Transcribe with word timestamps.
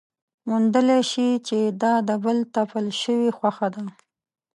موندلی 0.49 1.01
شي 1.11 1.29
چې 1.47 1.59
دا 1.81 1.93
د 2.07 2.09
بل 2.23 2.37
تپل 2.53 2.85
شوې 3.01 3.29
خوښه 3.37 3.67
ده. 3.75 3.83